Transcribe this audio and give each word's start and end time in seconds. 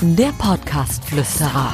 Der 0.00 0.32
Podcast-Flüsterer. 0.38 1.72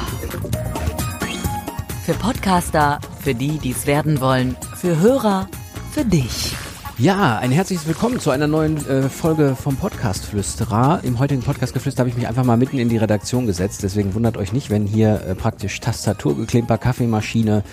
Für 2.05 2.13
Podcaster, 2.13 2.99
für 3.19 3.35
die, 3.35 3.57
die 3.57 3.71
es 3.71 3.85
werden 3.85 4.21
wollen, 4.21 4.55
für 4.75 4.99
Hörer, 4.99 5.47
für 5.91 6.05
dich. 6.05 6.55
Ja, 6.97 7.39
ein 7.39 7.51
herzliches 7.51 7.87
Willkommen 7.87 8.19
zu 8.19 8.29
einer 8.29 8.47
neuen 8.47 8.77
äh, 8.87 9.09
Folge 9.09 9.55
vom 9.55 9.75
Podcast 9.75 10.23
Flüsterer. 10.25 10.99
Im 11.03 11.17
heutigen 11.17 11.41
Podcast 11.41 11.73
Geflüster 11.73 12.01
habe 12.01 12.09
ich 12.09 12.15
mich 12.15 12.27
einfach 12.27 12.43
mal 12.43 12.57
mitten 12.57 12.77
in 12.77 12.89
die 12.89 12.97
Redaktion 12.97 13.47
gesetzt. 13.47 13.81
Deswegen 13.81 14.13
wundert 14.13 14.37
euch 14.37 14.53
nicht, 14.53 14.69
wenn 14.69 14.85
hier 14.85 15.21
äh, 15.27 15.33
praktisch 15.33 15.79
Tastaturgeklimper, 15.79 16.77
Kaffeemaschine, 16.77 17.63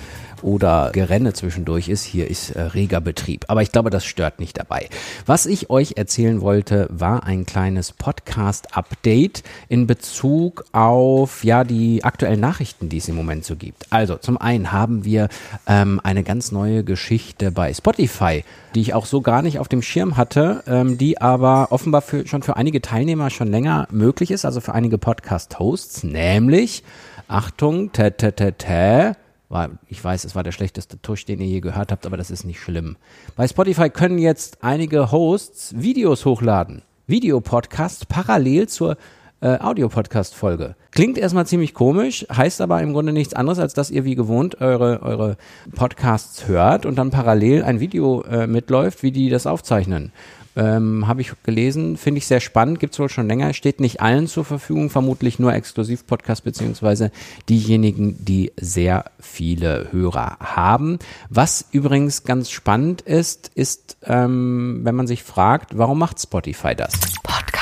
oder 0.43 0.91
Gerenne 0.93 1.33
zwischendurch 1.33 1.89
ist. 1.89 2.05
Hier 2.05 2.29
ist 2.29 2.51
äh, 2.51 2.63
reger 2.63 3.01
Betrieb. 3.01 3.45
Aber 3.49 3.63
ich 3.63 3.73
glaube, 3.73 3.91
das 3.91 4.05
stört 4.05 4.41
nicht 4.41 4.59
dabei. 4.59 4.89
Was 5.27 5.47
ich 5.47 5.71
euch 5.71 5.95
erzählen 5.97 6.41
wollte, 6.41 6.89
war 6.91 7.25
ein 7.25 7.47
kleines 7.47 7.93
Podcast-Update 7.93 9.43
in 9.69 9.87
Bezug 9.87 10.65
auf 10.73 11.45
ja 11.45 11.65
die 11.65 12.05
aktuellen 12.05 12.41
Nachrichten, 12.41 12.89
die 12.89 12.99
es 12.99 13.09
im 13.09 13.17
Moment 13.17 13.45
so 13.45 13.57
gibt. 13.57 13.87
Also 13.91 14.17
zum 14.17 14.39
einen 14.39 14.73
haben 14.73 15.05
wir 15.05 15.29
ähm, 15.67 16.01
eine 16.03 16.23
ganz 16.23 16.53
neue 16.53 16.85
Geschichte 16.85 17.51
bei 17.51 17.73
Spotify, 17.73 18.45
die 18.75 18.81
ich 18.81 18.95
auch 18.95 19.07
so 19.07 19.21
gar 19.21 19.43
nicht 19.43 19.59
auf 19.59 19.69
dem 19.69 19.83
Schirm 19.83 20.17
hatte, 20.17 20.63
ähm, 20.67 20.99
die 20.99 21.21
aber 21.21 21.69
offenbar 21.71 22.03
für, 22.03 22.27
schon 22.27 22.43
für 22.43 22.57
einige 22.57 22.81
Teilnehmer 22.81 23.31
schon 23.31 23.49
länger 23.49 23.87
möglich 23.91 24.31
ist, 24.31 24.45
also 24.45 24.61
für 24.61 24.75
einige 24.75 24.99
Podcast-Hosts, 24.99 26.05
nämlich 26.05 26.83
Achtung, 27.29 27.93
tä, 27.93 28.11
tä, 28.11 28.33
tä, 28.33 28.53
tä, 28.53 29.15
war, 29.49 29.71
ich 29.89 30.03
weiß, 30.03 30.25
es 30.25 30.35
war 30.35 30.43
der 30.43 30.53
schlechteste 30.53 31.01
Tusch, 31.01 31.25
den 31.25 31.41
ihr 31.41 31.47
je 31.47 31.61
gehört 31.61 31.91
habt, 31.91 32.07
aber 32.07 32.17
das 32.17 32.31
ist 32.31 32.45
nicht 32.45 32.61
schlimm. 32.61 32.97
Bei 33.37 33.49
Spotify 33.49 33.91
können 33.91 34.19
jetzt 34.19 34.63
einige 34.63 35.11
Hosts 35.11 35.75
Videos 35.77 36.25
hochladen. 36.25 36.83
Videopodcast 37.07 38.09
parallel 38.09 38.69
zur 38.69 38.97
äh, 39.41 39.59
Audio-Podcast-Folge. 39.59 40.75
Klingt 40.93 41.19
erstmal 41.19 41.47
ziemlich 41.47 41.75
komisch, 41.75 42.27
heißt 42.35 42.61
aber 42.61 42.83
im 42.83 42.93
Grunde 42.93 43.13
nichts 43.13 43.35
anderes, 43.35 43.59
als 43.59 43.75
dass 43.75 43.91
ihr 43.91 44.05
wie 44.05 44.15
gewohnt 44.15 44.61
eure, 44.61 45.03
eure 45.03 45.37
Podcasts 45.75 46.49
hört 46.49 46.87
und 46.87 46.97
dann 46.97 47.11
parallel 47.11 47.63
ein 47.63 47.81
Video 47.81 48.23
äh, 48.23 48.47
mitläuft, 48.47 49.03
wie 49.03 49.13
die 49.13 49.31
das 49.31 49.47
aufzeichnen. 49.47 50.13
Ähm, 50.57 51.07
Habe 51.07 51.21
ich 51.21 51.31
gelesen, 51.45 51.97
finde 51.97 52.19
ich 52.19 52.27
sehr 52.27 52.41
spannend, 52.41 52.81
gibt 52.81 52.93
es 52.93 52.99
wohl 52.99 53.09
schon 53.09 53.29
länger, 53.29 53.53
steht 53.55 53.79
nicht 53.79 54.01
allen 54.01 54.27
zur 54.27 54.45
Verfügung, 54.45 54.91
vermutlich 54.91 55.39
nur 55.39 55.55
Exklusiv-Podcast 55.55 56.43
beziehungsweise 56.43 57.13
diejenigen, 57.49 58.25
die 58.25 58.51
sehr 58.61 59.05
viele 59.21 59.93
Hörer 59.93 60.39
haben. 60.41 60.99
Was 61.29 61.67
übrigens 61.71 62.25
ganz 62.25 62.51
spannend 62.51 63.03
ist, 63.03 63.53
ist, 63.55 63.99
ähm, 64.03 64.81
wenn 64.83 64.97
man 64.97 65.07
sich 65.07 65.23
fragt, 65.23 65.79
warum 65.79 66.01
macht 66.01 66.21
Spotify 66.21 66.75
das? 66.75 66.93
Podcast. 67.23 67.58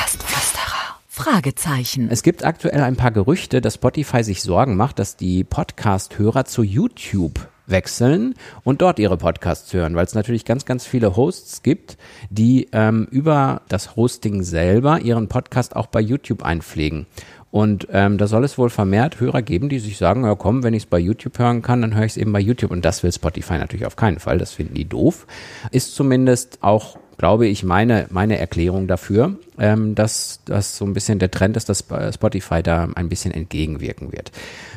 Fragezeichen. 1.17 2.09
Es 2.11 2.22
gibt 2.22 2.45
aktuell 2.45 2.83
ein 2.83 2.97
paar 2.97 3.11
Gerüchte, 3.11 3.62
dass 3.62 3.77
Spotify 3.77 4.22
sich 4.22 4.42
Sorgen 4.42 4.77
macht, 4.77 4.98
dass 4.98 5.17
die 5.17 5.45
Podcast-Hörer 5.45 6.45
zu 6.45 6.62
YouTube 6.62 7.48
wechseln 7.67 8.34
und 8.64 8.83
dort 8.83 8.98
ihre 8.98 9.17
Podcasts 9.17 9.72
hören, 9.72 9.97
weil 9.97 10.05
es 10.05 10.14
natürlich 10.14 10.44
ganz, 10.44 10.67
ganz 10.67 10.84
viele 10.84 11.17
Hosts 11.17 11.62
gibt, 11.62 11.97
die 12.28 12.69
ähm, 12.72 13.09
über 13.11 13.62
das 13.70 13.97
Hosting 13.97 14.42
selber 14.42 15.00
ihren 15.00 15.28
Podcast 15.28 15.75
auch 15.75 15.87
bei 15.87 16.03
YouTube 16.03 16.42
einpflegen. 16.42 17.06
Und 17.50 17.89
ähm, 17.92 18.19
da 18.19 18.27
soll 18.27 18.44
es 18.44 18.59
wohl 18.59 18.69
vermehrt 18.69 19.19
Hörer 19.19 19.41
geben, 19.41 19.70
die 19.70 19.78
sich 19.78 19.97
sagen, 19.97 20.27
ja 20.27 20.34
komm, 20.34 20.62
wenn 20.64 20.75
ich 20.75 20.83
es 20.83 20.91
bei 20.91 20.98
YouTube 20.98 21.39
hören 21.39 21.62
kann, 21.62 21.81
dann 21.81 21.94
höre 21.94 22.05
ich 22.05 22.12
es 22.12 22.19
eben 22.19 22.34
bei 22.34 22.41
YouTube. 22.41 22.72
Und 22.72 22.84
das 22.84 23.03
will 23.03 23.11
Spotify 23.11 23.55
natürlich 23.55 23.87
auf 23.87 23.97
keinen 23.97 24.19
Fall, 24.19 24.37
das 24.37 24.53
finden 24.53 24.75
die 24.75 24.87
doof. 24.87 25.27
Ist 25.70 25.94
zumindest 25.94 26.59
auch 26.62 26.98
glaube 27.19 27.47
ich, 27.47 27.64
meine, 27.64 28.06
meine 28.11 28.39
Erklärung 28.39 28.87
dafür, 28.87 29.37
ähm, 29.59 29.95
dass 29.95 30.41
das 30.45 30.77
so 30.77 30.85
ein 30.85 30.95
bisschen 30.95 31.19
der 31.19 31.31
Trend 31.31 31.57
ist, 31.57 31.69
dass 31.69 31.85
Spotify 32.12 32.62
da 32.62 32.89
ein 32.95 33.09
bisschen 33.09 33.33
entgegenwirken 33.33 34.12
wird. 34.12 34.33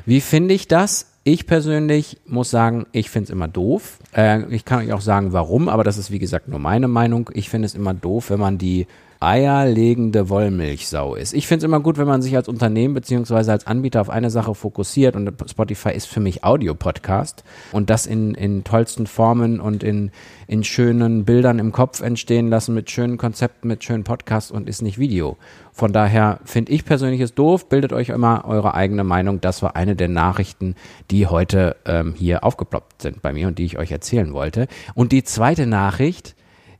Wie 0.05 0.21
finde 0.21 0.53
ich 0.53 0.67
das? 0.67 1.07
Ich 1.23 1.45
persönlich 1.45 2.17
muss 2.25 2.49
sagen, 2.49 2.87
ich 2.91 3.09
finde 3.09 3.25
es 3.25 3.29
immer 3.29 3.47
doof. 3.47 3.99
Äh, 4.15 4.45
ich 4.53 4.65
kann 4.65 4.79
euch 4.79 4.93
auch 4.93 5.01
sagen, 5.01 5.33
warum, 5.33 5.69
aber 5.69 5.83
das 5.83 5.97
ist 5.97 6.11
wie 6.11 6.19
gesagt 6.19 6.47
nur 6.47 6.59
meine 6.59 6.87
Meinung. 6.87 7.29
Ich 7.33 7.49
finde 7.49 7.65
es 7.65 7.75
immer 7.75 7.93
doof, 7.93 8.29
wenn 8.29 8.39
man 8.39 8.57
die 8.57 8.87
eierlegende 9.21 10.29
Wollmilchsau 10.29 11.15
ist. 11.15 11.33
Ich 11.33 11.45
finde 11.45 11.59
es 11.59 11.63
immer 11.65 11.81
gut, 11.81 11.97
wenn 11.97 12.07
man 12.07 12.21
sich 12.21 12.37
als 12.37 12.47
Unternehmen 12.47 12.93
beziehungsweise 12.93 13.51
als 13.51 13.67
Anbieter 13.67 13.99
auf 13.99 14.09
eine 14.09 14.29
Sache 14.29 14.55
fokussiert 14.55 15.17
und 15.17 15.33
Spotify 15.49 15.91
ist 15.91 16.07
für 16.07 16.21
mich 16.21 16.45
Audio-Podcast 16.45 17.43
und 17.73 17.89
das 17.89 18.05
in, 18.05 18.33
in 18.33 18.63
tollsten 18.63 19.07
Formen 19.07 19.59
und 19.59 19.83
in, 19.83 20.11
in 20.47 20.63
schönen 20.63 21.25
Bildern 21.25 21.59
im 21.59 21.73
Kopf 21.73 21.99
entstehen 21.99 22.49
lassen 22.49 22.73
mit 22.73 22.89
schönen 22.91 23.17
Konzepten, 23.17 23.67
mit 23.67 23.83
schönen 23.83 24.05
Podcasts 24.05 24.51
und 24.51 24.68
ist 24.69 24.81
nicht 24.81 24.99
Video. 24.99 25.37
Von 25.73 25.91
daher 25.91 26.39
finde 26.45 26.71
ich 26.71 26.85
persönlich 26.85 27.19
es 27.19 27.33
doof, 27.33 27.67
bildet 27.67 27.91
euch 27.91 28.09
immer 28.09 28.45
eure 28.45 28.75
eigene 28.75 29.03
Meinung. 29.03 29.41
Das 29.41 29.61
war 29.61 29.75
eine 29.75 29.95
der 29.95 30.07
Nachrichten, 30.07 30.75
die 31.11 31.27
heute 31.27 31.75
ähm, 31.85 32.13
hier 32.15 32.43
aufgeploppt 32.43 33.01
sind 33.01 33.21
bei 33.21 33.33
mir 33.33 33.47
und 33.47 33.59
die 33.59 33.65
ich 33.65 33.77
euch 33.77 33.91
erzählen 33.91 34.31
wollte. 34.33 34.67
Und 34.93 35.11
die 35.11 35.23
zweite 35.23 35.65
Nachricht 35.65 36.35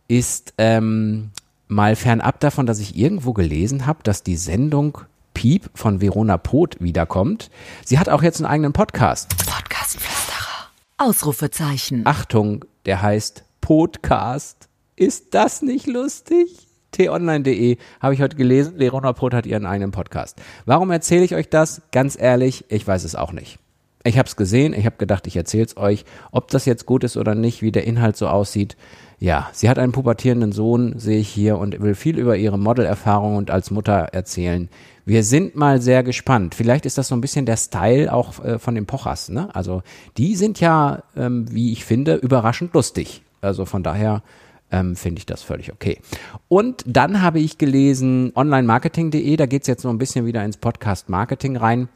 ist 0.08 0.54
ähm, 0.58 1.32
mal 1.68 1.96
fernab 1.96 2.40
davon, 2.40 2.66
dass 2.66 2.80
ich 2.80 2.96
irgendwo 2.96 3.34
gelesen 3.34 3.86
habe, 3.86 4.04
dass 4.04 4.24
die 4.24 4.38
Sendung 4.38 5.00
Piep 5.34 5.70
von 5.74 6.02
Verona 6.02 6.38
Poth 6.38 6.78
wiederkommt. 6.80 7.50
Sie 7.86 8.00
hat 8.00 8.10
auch 8.10 8.24
jetzt 8.24 8.40
einen 8.40 8.52
eigenen 8.52 8.74
Podcast. 8.74 9.30
Podcast-Flüsterer. 9.30 10.68
Ausrufezeichen. 10.98 12.06
Achtung, 12.06 12.66
der 12.86 13.02
heißt 13.02 13.44
Podcast. 13.62 14.68
Ist 14.96 15.34
das 15.34 15.62
nicht 15.62 15.88
lustig? 15.88 16.69
t-online.de 16.92 17.78
habe 18.00 18.14
ich 18.14 18.22
heute 18.22 18.36
gelesen, 18.36 18.74
Verona 18.78 19.14
Poth 19.14 19.34
hat 19.34 19.46
ihren 19.46 19.66
eigenen 19.66 19.92
Podcast. 19.92 20.42
Warum 20.66 20.92
erzähle 20.92 21.24
ich 21.24 21.36
euch 21.36 21.50
das? 21.50 21.82
Ganz 21.92 22.18
ehrlich, 22.20 22.66
ich 22.70 22.88
weiß 22.88 23.04
es 23.04 23.16
auch 23.16 23.32
nicht. 23.32 23.60
Ich 24.04 24.18
habe 24.18 24.28
es 24.28 24.36
gesehen, 24.36 24.74
ich 24.74 24.86
habe 24.86 24.96
gedacht, 24.98 25.28
ich 25.28 25.36
erzähle 25.36 25.66
es 25.66 25.78
euch. 25.78 26.06
Ob 26.32 26.50
das 26.50 26.66
jetzt 26.66 26.86
gut 26.86 27.04
ist 27.04 27.18
oder 27.18 27.36
nicht, 27.36 27.62
wie 27.62 27.72
der 27.72 27.86
Inhalt 27.86 28.16
so 28.16 28.28
aussieht, 28.28 28.78
ja, 29.20 29.50
sie 29.52 29.70
hat 29.70 29.78
einen 29.78 29.92
pubertierenden 29.92 30.54
Sohn, 30.54 30.98
sehe 30.98 31.20
ich 31.20 31.28
hier, 31.28 31.58
und 31.58 31.82
will 31.82 31.96
viel 31.96 32.18
über 32.18 32.38
ihre 32.38 32.58
Modelerfahrung 32.58 33.36
und 33.36 33.52
als 33.52 33.70
Mutter 33.70 33.94
erzählen. 34.14 34.70
Wir 35.06 35.24
sind 35.24 35.56
mal 35.56 35.82
sehr 35.82 36.04
gespannt. 36.04 36.56
Vielleicht 36.56 36.86
ist 36.86 36.98
das 36.98 37.10
so 37.10 37.16
ein 37.16 37.22
bisschen 37.22 37.46
der 37.46 37.58
Style 37.58 38.14
auch 38.14 38.44
äh, 38.44 38.60
von 38.60 38.76
den 38.76 38.86
Pochers. 38.86 39.28
Ne? 39.28 39.54
Also 39.54 39.84
die 40.18 40.36
sind 40.36 40.62
ja, 40.62 41.04
ähm, 41.18 41.48
wie 41.52 41.74
ich 41.74 41.84
finde, 41.84 42.16
überraschend 42.16 42.74
lustig. 42.74 43.24
Also 43.42 43.66
von 43.66 43.84
daher 43.84 44.24
ähm, 44.72 44.96
finde 44.96 45.20
ich 45.20 45.26
das 45.26 45.42
völlig 45.42 45.72
okay. 45.72 46.00
Und 46.48 46.84
dann 46.86 47.22
habe 47.22 47.40
ich 47.40 47.58
gelesen 47.58 48.32
onlinemarketing.de, 48.36 49.36
da 49.36 49.46
geht 49.46 49.64
es 49.64 49.68
jetzt 49.68 49.82
so 49.82 49.90
ein 49.90 49.98
bisschen 49.98 50.26
wieder 50.26 50.44
ins 50.44 50.58
Podcast-Marketing 50.58 51.58
rein 51.58 51.90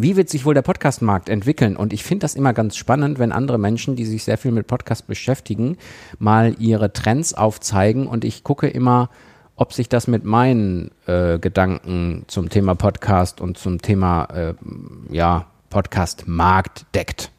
wie 0.00 0.16
wird 0.16 0.28
sich 0.28 0.44
wohl 0.44 0.54
der 0.54 0.62
Podcast-Markt 0.62 1.28
entwickeln? 1.28 1.76
Und 1.76 1.92
ich 1.92 2.04
finde 2.04 2.22
das 2.22 2.36
immer 2.36 2.52
ganz 2.52 2.76
spannend, 2.76 3.18
wenn 3.18 3.32
andere 3.32 3.58
Menschen, 3.58 3.96
die 3.96 4.04
sich 4.04 4.22
sehr 4.22 4.38
viel 4.38 4.52
mit 4.52 4.68
Podcast 4.68 5.08
beschäftigen, 5.08 5.76
mal 6.20 6.54
ihre 6.60 6.92
Trends 6.92 7.34
aufzeigen. 7.34 8.06
Und 8.06 8.24
ich 8.24 8.44
gucke 8.44 8.68
immer, 8.68 9.10
ob 9.56 9.72
sich 9.72 9.88
das 9.88 10.06
mit 10.06 10.24
meinen 10.24 10.92
äh, 11.06 11.40
Gedanken 11.40 12.24
zum 12.28 12.48
Thema 12.48 12.76
Podcast 12.76 13.40
und 13.40 13.58
zum 13.58 13.82
Thema 13.82 14.24
äh, 14.26 14.54
ja, 15.10 15.46
Podcast-Markt 15.70 16.86
deckt. 16.94 17.32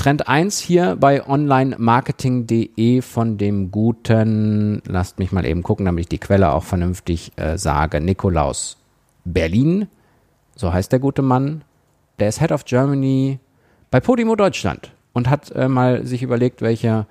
Trend 0.00 0.28
1 0.28 0.58
hier 0.58 0.96
bei 0.96 1.26
onlinemarketing.de 1.26 3.02
von 3.02 3.36
dem 3.36 3.70
guten, 3.70 4.82
lasst 4.86 5.18
mich 5.18 5.30
mal 5.30 5.44
eben 5.44 5.62
gucken, 5.62 5.84
damit 5.84 6.04
ich 6.04 6.08
die 6.08 6.18
Quelle 6.18 6.52
auch 6.52 6.64
vernünftig 6.64 7.32
äh, 7.36 7.58
sage, 7.58 8.00
Nikolaus 8.00 8.78
Berlin 9.24 9.88
so 10.60 10.72
heißt 10.72 10.92
der 10.92 10.98
gute 10.98 11.22
Mann, 11.22 11.64
der 12.18 12.28
ist 12.28 12.38
Head 12.38 12.52
of 12.52 12.66
Germany 12.66 13.38
bei 13.90 13.98
Podimo 13.98 14.36
Deutschland 14.36 14.92
und 15.14 15.30
hat 15.30 15.50
äh, 15.52 15.68
mal 15.68 16.04
sich 16.04 16.22
überlegt, 16.22 16.60
welche 16.60 17.06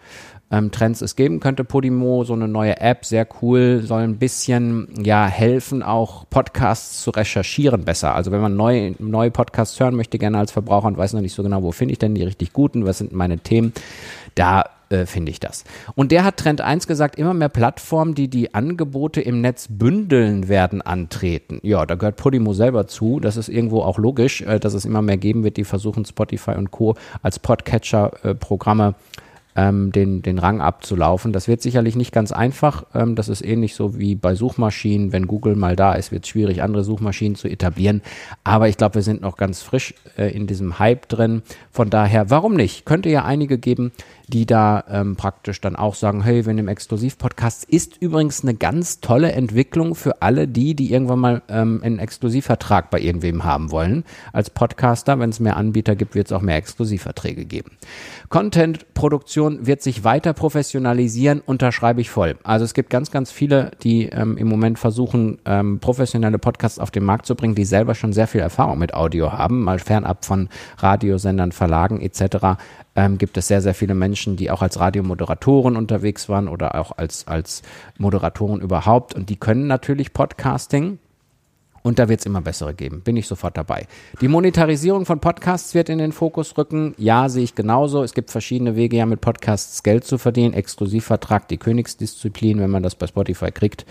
ähm, 0.51 0.71
Trends 0.71 1.01
es 1.01 1.15
geben 1.15 1.39
könnte. 1.39 1.63
Podimo, 1.63 2.23
so 2.23 2.33
eine 2.33 2.47
neue 2.47 2.79
App, 2.79 3.05
sehr 3.05 3.27
cool, 3.41 3.81
soll 3.83 4.01
ein 4.01 4.17
bisschen 4.17 4.87
ja 5.01 5.27
helfen, 5.27 5.83
auch 5.83 6.25
Podcasts 6.29 7.03
zu 7.03 7.11
recherchieren 7.11 7.85
besser. 7.85 8.15
Also 8.15 8.31
wenn 8.31 8.41
man 8.41 8.55
neue, 8.55 8.95
neue 8.99 9.31
Podcasts 9.31 9.79
hören 9.79 9.95
möchte, 9.95 10.17
gerne 10.17 10.37
als 10.37 10.51
Verbraucher 10.51 10.87
und 10.87 10.97
weiß 10.97 11.13
noch 11.13 11.21
nicht 11.21 11.33
so 11.33 11.43
genau, 11.43 11.63
wo 11.63 11.71
finde 11.71 11.93
ich 11.93 11.99
denn 11.99 12.15
die 12.15 12.23
richtig 12.23 12.53
guten, 12.53 12.85
was 12.85 12.97
sind 12.97 13.13
meine 13.13 13.39
Themen, 13.39 13.73
da 14.35 14.63
äh, 14.89 15.05
finde 15.05 15.31
ich 15.31 15.39
das. 15.39 15.65
Und 15.95 16.11
der 16.11 16.23
hat 16.23 16.37
Trend 16.37 16.61
1 16.61 16.87
gesagt, 16.87 17.17
immer 17.17 17.33
mehr 17.33 17.49
Plattformen, 17.49 18.15
die 18.15 18.27
die 18.27 18.55
Angebote 18.55 19.21
im 19.21 19.41
Netz 19.41 19.67
bündeln 19.69 20.47
werden, 20.47 20.81
antreten. 20.81 21.59
Ja, 21.61 21.85
da 21.85 21.95
gehört 21.95 22.17
Podimo 22.17 22.53
selber 22.53 22.87
zu. 22.87 23.19
Das 23.19 23.37
ist 23.37 23.49
irgendwo 23.49 23.81
auch 23.81 23.99
logisch, 23.99 24.41
äh, 24.41 24.59
dass 24.59 24.73
es 24.73 24.85
immer 24.85 25.01
mehr 25.01 25.17
geben 25.17 25.43
wird, 25.43 25.57
die 25.57 25.63
versuchen 25.63 26.05
Spotify 26.05 26.51
und 26.51 26.71
Co. 26.71 26.95
als 27.21 27.37
Podcatcher-Programme 27.37 28.95
äh, 28.97 29.19
ähm, 29.55 29.91
den, 29.91 30.21
den 30.21 30.39
Rang 30.39 30.61
abzulaufen. 30.61 31.33
Das 31.33 31.47
wird 31.47 31.61
sicherlich 31.61 31.95
nicht 31.95 32.11
ganz 32.11 32.31
einfach. 32.31 32.85
Ähm, 32.93 33.15
das 33.15 33.29
ist 33.29 33.41
ähnlich 33.41 33.75
so 33.75 33.97
wie 33.97 34.15
bei 34.15 34.35
Suchmaschinen. 34.35 35.11
Wenn 35.11 35.27
Google 35.27 35.55
mal 35.55 35.75
da 35.75 35.93
ist, 35.93 36.11
wird 36.11 36.23
es 36.23 36.29
schwierig, 36.29 36.61
andere 36.61 36.83
Suchmaschinen 36.83 37.35
zu 37.35 37.47
etablieren. 37.47 38.01
Aber 38.43 38.69
ich 38.69 38.77
glaube, 38.77 38.95
wir 38.95 39.01
sind 39.01 39.21
noch 39.21 39.37
ganz 39.37 39.61
frisch 39.61 39.93
äh, 40.17 40.31
in 40.33 40.47
diesem 40.47 40.79
Hype 40.79 41.09
drin. 41.09 41.41
Von 41.71 41.89
daher, 41.89 42.29
warum 42.29 42.53
nicht? 42.55 42.85
Könnte 42.85 43.09
ja 43.09 43.25
einige 43.25 43.57
geben, 43.57 43.91
die 44.29 44.45
da 44.45 44.83
ähm, 44.89 45.15
praktisch 45.15 45.59
dann 45.61 45.75
auch 45.75 45.95
sagen, 45.95 46.23
hey, 46.23 46.45
wir 46.45 46.53
nehmen 46.53 46.67
Exklusivpodcasts. 46.67 47.63
Ist 47.63 47.97
übrigens 48.01 48.43
eine 48.43 48.53
ganz 48.53 49.01
tolle 49.01 49.31
Entwicklung 49.31 49.95
für 49.95 50.21
alle 50.21 50.47
die, 50.47 50.75
die 50.75 50.91
irgendwann 50.91 51.19
mal 51.19 51.41
ähm, 51.49 51.81
einen 51.83 51.99
Exklusivvertrag 51.99 52.89
bei 52.89 52.99
irgendwem 52.99 53.43
haben 53.43 53.71
wollen. 53.71 54.03
Als 54.31 54.49
Podcaster, 54.49 55.19
wenn 55.19 55.29
es 55.29 55.39
mehr 55.39 55.57
Anbieter 55.57 55.95
gibt, 55.95 56.15
wird 56.15 56.27
es 56.27 56.33
auch 56.33 56.41
mehr 56.41 56.57
Exklusivverträge 56.57 57.45
geben. 57.45 57.71
Content-Produktion 58.29 59.65
wird 59.65 59.81
sich 59.81 60.03
weiter 60.03 60.33
professionalisieren, 60.33 61.41
unterschreibe 61.41 62.01
ich 62.01 62.09
voll. 62.09 62.37
Also 62.43 62.65
es 62.65 62.73
gibt 62.73 62.89
ganz, 62.89 63.11
ganz 63.11 63.31
viele, 63.31 63.71
die 63.83 64.05
ähm, 64.05 64.37
im 64.37 64.47
Moment 64.47 64.77
versuchen, 64.77 65.39
ähm, 65.45 65.79
professionelle 65.79 66.37
Podcasts 66.37 66.79
auf 66.79 66.91
den 66.91 67.03
Markt 67.03 67.25
zu 67.25 67.35
bringen, 67.35 67.55
die 67.55 67.65
selber 67.65 67.95
schon 67.95 68.13
sehr 68.13 68.27
viel 68.27 68.41
Erfahrung 68.41 68.77
mit 68.77 68.93
Audio 68.93 69.33
haben, 69.33 69.63
mal 69.63 69.79
fernab 69.79 70.25
von 70.25 70.49
Radiosendern, 70.77 71.51
Verlagen 71.51 72.01
etc. 72.01 72.57
Ähm, 72.99 73.17
gibt 73.17 73.37
es 73.37 73.47
sehr, 73.47 73.61
sehr 73.61 73.73
viele 73.73 73.95
Menschen, 73.95 74.35
die 74.35 74.51
auch 74.51 74.61
als 74.61 74.77
Radiomoderatoren 74.77 75.77
unterwegs 75.77 76.27
waren 76.27 76.49
oder 76.49 76.75
auch 76.75 76.97
als, 76.97 77.25
als 77.27 77.61
Moderatoren 77.97 78.59
überhaupt. 78.59 79.15
Und 79.15 79.29
die 79.29 79.37
können 79.37 79.67
natürlich 79.67 80.11
Podcasting 80.11 80.99
und 81.83 81.99
da 81.99 82.09
wird 82.09 82.19
es 82.19 82.25
immer 82.25 82.41
bessere 82.41 82.73
geben. 82.73 83.01
Bin 83.01 83.17
ich 83.17 83.27
sofort 83.27 83.57
dabei. 83.57 83.87
Die 84.21 84.27
Monetarisierung 84.27 85.05
von 85.05 85.19
Podcasts 85.19 85.73
wird 85.73 85.89
in 85.89 85.97
den 85.97 86.11
Fokus 86.11 86.57
rücken. 86.57 86.93
Ja, 86.97 87.29
sehe 87.29 87.43
ich 87.43 87.55
genauso. 87.55 88.03
Es 88.03 88.13
gibt 88.13 88.31
verschiedene 88.31 88.75
Wege, 88.75 88.97
ja 88.97 89.05
mit 89.05 89.21
Podcasts 89.21 89.83
Geld 89.83 90.03
zu 90.03 90.17
verdienen. 90.17 90.53
Exklusivvertrag, 90.53 91.47
die 91.47 91.57
Königsdisziplin, 91.57 92.59
wenn 92.59 92.69
man 92.69 92.83
das 92.83 92.95
bei 92.95 93.07
Spotify 93.07 93.51
kriegt. 93.51 93.85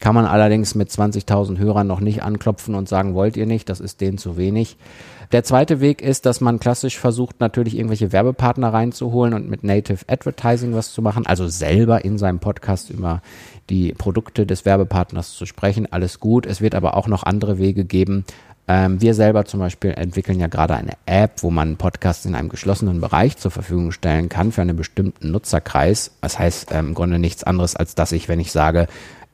Kann 0.00 0.14
man 0.14 0.26
allerdings 0.26 0.74
mit 0.74 0.90
20.000 0.90 1.58
Hörern 1.58 1.86
noch 1.86 2.00
nicht 2.00 2.22
anklopfen 2.22 2.74
und 2.74 2.88
sagen, 2.88 3.14
wollt 3.14 3.36
ihr 3.36 3.46
nicht, 3.46 3.68
das 3.68 3.80
ist 3.80 4.00
denen 4.00 4.18
zu 4.18 4.36
wenig. 4.36 4.76
Der 5.30 5.44
zweite 5.44 5.80
Weg 5.80 6.00
ist, 6.00 6.24
dass 6.24 6.40
man 6.40 6.58
klassisch 6.58 6.98
versucht, 6.98 7.40
natürlich 7.40 7.76
irgendwelche 7.76 8.12
Werbepartner 8.12 8.72
reinzuholen 8.72 9.34
und 9.34 9.50
mit 9.50 9.62
Native 9.62 10.04
Advertising 10.06 10.72
was 10.72 10.92
zu 10.92 11.02
machen, 11.02 11.26
also 11.26 11.48
selber 11.48 12.02
in 12.02 12.16
seinem 12.16 12.38
Podcast 12.38 12.88
über 12.88 13.20
die 13.68 13.92
Produkte 13.92 14.46
des 14.46 14.64
Werbepartners 14.64 15.34
zu 15.34 15.44
sprechen. 15.44 15.86
Alles 15.92 16.18
gut. 16.18 16.46
Es 16.46 16.62
wird 16.62 16.74
aber 16.74 16.96
auch 16.96 17.08
noch 17.08 17.24
andere 17.28 17.58
Wege 17.58 17.84
geben. 17.84 18.24
Ähm, 18.70 19.00
wir 19.00 19.14
selber 19.14 19.46
zum 19.46 19.60
Beispiel 19.60 19.92
entwickeln 19.92 20.38
ja 20.38 20.46
gerade 20.46 20.74
eine 20.74 20.92
App, 21.06 21.42
wo 21.42 21.50
man 21.50 21.76
Podcasts 21.76 22.26
in 22.26 22.34
einem 22.34 22.50
geschlossenen 22.50 23.00
Bereich 23.00 23.38
zur 23.38 23.50
Verfügung 23.50 23.92
stellen 23.92 24.28
kann 24.28 24.52
für 24.52 24.60
einen 24.60 24.76
bestimmten 24.76 25.30
Nutzerkreis. 25.30 26.10
Das 26.20 26.38
heißt 26.38 26.72
ähm, 26.72 26.88
im 26.88 26.94
Grunde 26.94 27.18
nichts 27.18 27.44
anderes, 27.44 27.76
als 27.76 27.94
dass 27.94 28.12
ich, 28.12 28.28
wenn 28.28 28.40
ich 28.40 28.52
sage, 28.52 28.86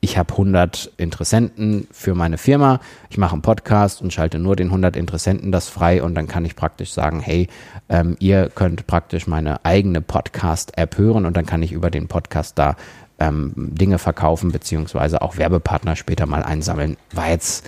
ich 0.04 0.18
habe 0.18 0.32
100 0.32 0.92
Interessenten 0.98 1.88
für 1.90 2.14
meine 2.14 2.36
Firma, 2.36 2.78
ich 3.08 3.16
mache 3.16 3.32
einen 3.32 3.40
Podcast 3.40 4.02
und 4.02 4.12
schalte 4.12 4.38
nur 4.38 4.54
den 4.54 4.66
100 4.66 4.96
Interessenten 4.96 5.50
das 5.50 5.70
frei 5.70 6.02
und 6.02 6.14
dann 6.14 6.28
kann 6.28 6.44
ich 6.44 6.56
praktisch 6.56 6.92
sagen, 6.92 7.20
hey, 7.20 7.48
ähm, 7.88 8.14
ihr 8.20 8.50
könnt 8.54 8.86
praktisch 8.86 9.26
meine 9.26 9.64
eigene 9.64 10.02
Podcast-App 10.02 10.98
hören 10.98 11.24
und 11.24 11.38
dann 11.38 11.46
kann 11.46 11.62
ich 11.62 11.72
über 11.72 11.90
den 11.90 12.06
Podcast 12.06 12.58
da 12.58 12.76
ähm, 13.18 13.54
Dinge 13.56 13.98
verkaufen, 13.98 14.52
beziehungsweise 14.52 15.22
auch 15.22 15.38
Werbepartner 15.38 15.96
später 15.96 16.26
mal 16.26 16.42
einsammeln. 16.42 16.98
War 17.12 17.30
jetzt 17.30 17.66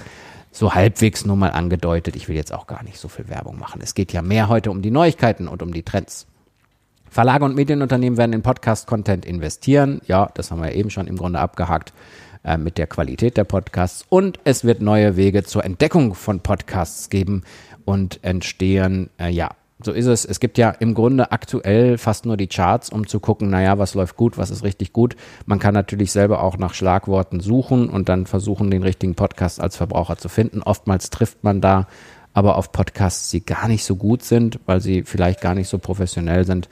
so 0.52 0.74
halbwegs 0.74 1.24
nur 1.24 1.36
mal 1.36 1.52
angedeutet. 1.52 2.16
Ich 2.16 2.28
will 2.28 2.36
jetzt 2.36 2.52
auch 2.52 2.66
gar 2.66 2.82
nicht 2.82 2.98
so 2.98 3.08
viel 3.08 3.30
Werbung 3.30 3.58
machen. 3.58 3.80
Es 3.82 3.94
geht 3.94 4.12
ja 4.12 4.20
mehr 4.20 4.50
heute 4.50 4.70
um 4.70 4.82
die 4.82 4.90
Neuigkeiten 4.90 5.48
und 5.48 5.62
um 5.62 5.72
die 5.72 5.84
Trends. 5.84 6.26
Verlage 7.10 7.44
und 7.44 7.54
Medienunternehmen 7.54 8.18
werden 8.18 8.32
in 8.32 8.42
Podcast-Content 8.42 9.24
investieren. 9.24 10.00
Ja, 10.06 10.30
das 10.34 10.50
haben 10.50 10.62
wir 10.62 10.72
eben 10.72 10.90
schon 10.90 11.06
im 11.06 11.16
Grunde 11.16 11.38
abgehakt 11.38 11.92
äh, 12.44 12.58
mit 12.58 12.78
der 12.78 12.86
Qualität 12.86 13.36
der 13.36 13.44
Podcasts. 13.44 14.04
Und 14.08 14.38
es 14.44 14.64
wird 14.64 14.80
neue 14.80 15.16
Wege 15.16 15.42
zur 15.44 15.64
Entdeckung 15.64 16.14
von 16.14 16.40
Podcasts 16.40 17.10
geben 17.10 17.42
und 17.84 18.22
entstehen, 18.22 19.10
äh, 19.18 19.30
ja, 19.30 19.50
so 19.82 19.92
ist 19.92 20.06
es. 20.06 20.24
Es 20.24 20.40
gibt 20.40 20.56
ja 20.56 20.70
im 20.70 20.94
Grunde 20.94 21.32
aktuell 21.32 21.98
fast 21.98 22.24
nur 22.24 22.38
die 22.38 22.46
Charts, 22.46 22.88
um 22.88 23.06
zu 23.06 23.20
gucken, 23.20 23.50
naja, 23.50 23.78
was 23.78 23.94
läuft 23.94 24.16
gut, 24.16 24.38
was 24.38 24.50
ist 24.50 24.62
richtig 24.62 24.92
gut. 24.92 25.16
Man 25.44 25.58
kann 25.58 25.74
natürlich 25.74 26.12
selber 26.12 26.42
auch 26.42 26.56
nach 26.56 26.72
Schlagworten 26.72 27.40
suchen 27.40 27.90
und 27.90 28.08
dann 28.08 28.26
versuchen, 28.26 28.70
den 28.70 28.82
richtigen 28.82 29.14
Podcast 29.14 29.60
als 29.60 29.76
Verbraucher 29.76 30.16
zu 30.16 30.30
finden. 30.30 30.62
Oftmals 30.62 31.10
trifft 31.10 31.44
man 31.44 31.60
da 31.60 31.88
aber 32.36 32.56
auf 32.56 32.70
Podcasts, 32.70 33.30
die 33.30 33.44
gar 33.44 33.66
nicht 33.66 33.82
so 33.82 33.96
gut 33.96 34.22
sind, 34.22 34.60
weil 34.66 34.82
sie 34.82 35.04
vielleicht 35.04 35.40
gar 35.40 35.54
nicht 35.54 35.68
so 35.68 35.78
professionell 35.78 36.44
sind. 36.44 36.68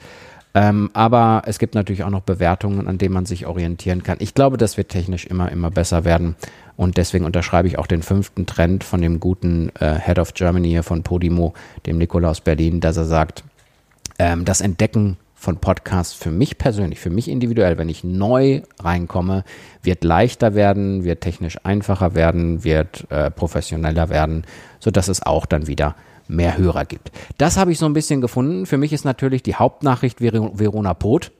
Ähm, 0.53 0.91
aber 0.93 1.41
es 1.47 1.57
gibt 1.57 1.73
natürlich 1.73 2.03
auch 2.03 2.11
noch 2.11 2.21
Bewertungen, 2.21 2.87
an 2.87 2.99
denen 2.99 3.15
man 3.15 3.25
sich 3.25 3.47
orientieren 3.47 4.03
kann. 4.03 4.17
Ich 4.19 4.35
glaube, 4.35 4.57
das 4.57 4.77
wird 4.77 4.89
technisch 4.89 5.25
immer, 5.25 5.51
immer 5.51 5.71
besser 5.71 6.05
werden. 6.05 6.35
Und 6.77 6.97
deswegen 6.97 7.25
unterschreibe 7.25 7.67
ich 7.67 7.79
auch 7.79 7.87
den 7.87 8.03
fünften 8.03 8.45
Trend 8.45 8.83
von 8.83 9.01
dem 9.01 9.19
guten 9.19 9.71
äh, 9.79 9.99
Head 9.99 10.19
of 10.19 10.35
Germany 10.35 10.69
hier 10.69 10.83
von 10.83 11.01
Podimo, 11.01 11.55
dem 11.87 11.97
Nikolaus 11.97 12.41
Berlin, 12.41 12.79
dass 12.79 12.97
er 12.97 13.05
sagt, 13.05 13.43
ähm, 14.19 14.45
das 14.45 14.61
Entdecken 14.61 15.17
von 15.45 15.57
Podcasts 15.57 16.15
für 16.15 16.31
mich 16.31 16.57
persönlich, 16.57 16.99
für 16.99 17.11
mich 17.11 17.29
individuell, 17.29 17.77
wenn 17.77 17.87
ich 17.87 18.03
neu 18.03 18.63
reinkomme, 18.79 19.43
wird 19.83 20.03
leichter 20.03 20.55
werden, 20.55 21.03
wird 21.03 21.21
technisch 21.21 21.57
einfacher 21.63 22.15
werden, 22.15 22.63
wird 22.63 23.05
äh, 23.11 23.29
professioneller 23.29 24.09
werden, 24.09 24.45
sodass 24.79 25.07
es 25.07 25.21
auch 25.21 25.45
dann 25.45 25.67
wieder 25.67 25.95
mehr 26.27 26.57
Hörer 26.57 26.85
gibt. 26.85 27.11
Das 27.37 27.57
habe 27.57 27.71
ich 27.71 27.77
so 27.77 27.85
ein 27.85 27.93
bisschen 27.93 28.21
gefunden. 28.21 28.65
Für 28.65 28.79
mich 28.79 28.91
ist 28.91 29.05
natürlich 29.05 29.43
die 29.43 29.53
Hauptnachricht 29.53 30.19
Verona 30.19 30.95
Pot 30.95 31.31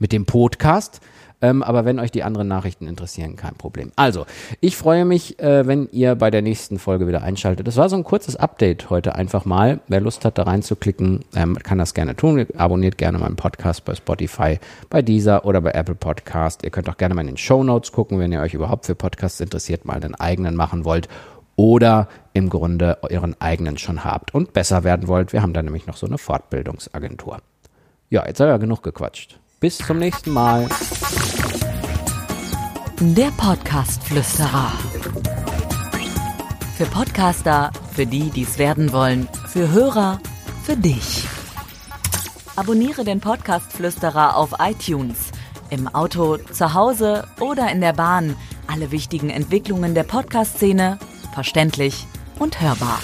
mit 0.00 0.10
dem 0.10 0.26
Podcast. 0.26 1.00
Ähm, 1.42 1.62
aber 1.62 1.84
wenn 1.84 1.98
euch 1.98 2.12
die 2.12 2.22
anderen 2.22 2.48
Nachrichten 2.48 2.86
interessieren, 2.86 3.36
kein 3.36 3.54
Problem. 3.54 3.90
Also, 3.96 4.26
ich 4.60 4.76
freue 4.76 5.04
mich, 5.04 5.40
äh, 5.40 5.66
wenn 5.66 5.88
ihr 5.90 6.14
bei 6.14 6.30
der 6.30 6.40
nächsten 6.40 6.78
Folge 6.78 7.08
wieder 7.08 7.22
einschaltet. 7.22 7.66
Das 7.66 7.76
war 7.76 7.88
so 7.88 7.96
ein 7.96 8.04
kurzes 8.04 8.36
Update 8.36 8.88
heute 8.88 9.16
einfach 9.16 9.44
mal. 9.44 9.80
Wer 9.88 10.00
Lust 10.00 10.24
hat, 10.24 10.38
da 10.38 10.44
reinzuklicken, 10.44 11.24
ähm, 11.34 11.58
kann 11.58 11.78
das 11.78 11.94
gerne 11.94 12.14
tun. 12.14 12.46
Abonniert 12.56 12.96
gerne 12.96 13.18
meinen 13.18 13.36
Podcast 13.36 13.84
bei 13.84 13.94
Spotify, 13.94 14.60
bei 14.88 15.02
Deezer 15.02 15.44
oder 15.44 15.60
bei 15.60 15.72
Apple 15.72 15.96
Podcast. 15.96 16.62
Ihr 16.62 16.70
könnt 16.70 16.88
auch 16.88 16.96
gerne 16.96 17.14
mal 17.14 17.22
in 17.22 17.26
den 17.26 17.36
Show 17.36 17.64
Notes 17.64 17.90
gucken, 17.90 18.20
wenn 18.20 18.32
ihr 18.32 18.40
euch 18.40 18.54
überhaupt 18.54 18.86
für 18.86 18.94
Podcasts 18.94 19.40
interessiert, 19.40 19.84
mal 19.84 19.94
einen 19.94 20.14
eigenen 20.14 20.54
machen 20.54 20.84
wollt 20.84 21.08
oder 21.56 22.08
im 22.32 22.48
Grunde 22.48 22.98
euren 23.02 23.38
eigenen 23.40 23.78
schon 23.78 24.04
habt 24.04 24.34
und 24.34 24.52
besser 24.52 24.84
werden 24.84 25.08
wollt. 25.08 25.32
Wir 25.32 25.42
haben 25.42 25.52
da 25.52 25.62
nämlich 25.62 25.86
noch 25.86 25.96
so 25.96 26.06
eine 26.06 26.18
Fortbildungsagentur. 26.18 27.38
Ja, 28.10 28.26
jetzt 28.26 28.40
habe 28.40 28.50
ich 28.50 28.54
ja 28.54 28.58
genug 28.58 28.82
gequatscht. 28.82 29.38
Bis 29.62 29.78
zum 29.78 29.98
nächsten 29.98 30.32
Mal. 30.32 30.68
Der 32.98 33.30
Podcast-Flüsterer. 33.36 34.72
Für 36.76 36.86
Podcaster, 36.86 37.70
für 37.92 38.04
die, 38.04 38.30
die 38.30 38.42
es 38.42 38.58
werden 38.58 38.92
wollen, 38.92 39.28
für 39.46 39.70
Hörer, 39.70 40.20
für 40.64 40.76
dich. 40.76 41.28
Abonniere 42.56 43.04
den 43.04 43.20
Podcast-Flüsterer 43.20 44.36
auf 44.36 44.54
iTunes, 44.58 45.30
im 45.70 45.86
Auto, 45.86 46.38
zu 46.38 46.74
Hause 46.74 47.28
oder 47.38 47.70
in 47.70 47.80
der 47.80 47.92
Bahn. 47.92 48.34
Alle 48.66 48.90
wichtigen 48.90 49.30
Entwicklungen 49.30 49.94
der 49.94 50.02
Podcast-Szene 50.02 50.98
verständlich 51.34 52.08
und 52.40 52.60
hörbar. 52.60 52.98